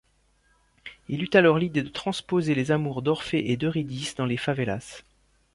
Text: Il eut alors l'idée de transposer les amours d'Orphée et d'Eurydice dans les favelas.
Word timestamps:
Il 1.09 1.21
eut 1.21 1.29
alors 1.33 1.59
l'idée 1.59 1.83
de 1.83 1.89
transposer 1.89 2.55
les 2.55 2.71
amours 2.71 3.03
d'Orphée 3.03 3.51
et 3.51 3.55
d'Eurydice 3.55 4.15
dans 4.15 4.25
les 4.25 4.35
favelas. 4.37 5.03